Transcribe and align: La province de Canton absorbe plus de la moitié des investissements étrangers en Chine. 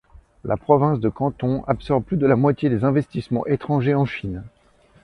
La 0.43 0.57
province 0.57 0.99
de 0.99 1.09
Canton 1.09 1.63
absorbe 1.67 2.03
plus 2.03 2.17
de 2.17 2.25
la 2.25 2.35
moitié 2.35 2.69
des 2.69 2.83
investissements 2.85 3.45
étrangers 3.45 3.93
en 3.93 4.05
Chine. 4.07 4.41